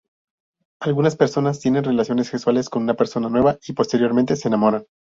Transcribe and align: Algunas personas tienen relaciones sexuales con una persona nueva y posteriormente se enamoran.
Algunas 0.81 1.15
personas 1.15 1.59
tienen 1.59 1.83
relaciones 1.83 2.25
sexuales 2.25 2.69
con 2.71 2.81
una 2.81 2.95
persona 2.95 3.29
nueva 3.29 3.59
y 3.67 3.73
posteriormente 3.73 4.35
se 4.35 4.47
enamoran. 4.47 4.83